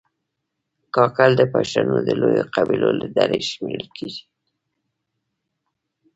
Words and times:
کاکړ 0.95 1.29
د 1.39 1.41
پښتنو 1.53 1.95
د 2.07 2.09
لویو 2.21 2.45
قبیلو 2.55 2.89
له 2.99 3.05
ډلې 3.15 3.39
شمېرل 3.49 3.87
کېږي. 3.97 4.23